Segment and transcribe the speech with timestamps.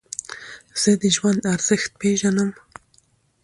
[0.81, 2.49] زه د ژوند ارزښت پېژنم.